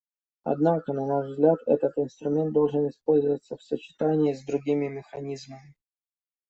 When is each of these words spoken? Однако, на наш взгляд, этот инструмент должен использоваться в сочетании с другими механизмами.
Однако, 0.43 0.93
на 0.93 1.05
наш 1.05 1.27
взгляд, 1.27 1.59
этот 1.67 1.91
инструмент 1.99 2.53
должен 2.53 2.87
использоваться 2.89 3.55
в 3.55 3.61
сочетании 3.61 4.33
с 4.33 4.43
другими 4.43 4.87
механизмами. 4.87 5.75